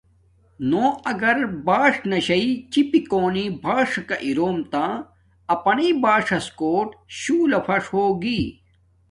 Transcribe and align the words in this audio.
نو 0.69 0.85
اگر 1.11 1.37
باݽ 1.67 1.93
ناشݵ 2.09 2.45
چپی 2.71 2.99
کونی 3.09 3.45
باݽکا 3.63 4.15
اروم 4.27 4.57
تہ 4.71 4.85
اپانیݵ 5.53 5.93
باݽݽ 6.03 6.45
کوٹ 6.59 6.87
شولہ 7.19 7.59
فݽ 7.65 7.83
ہوگی۔ 7.95 8.41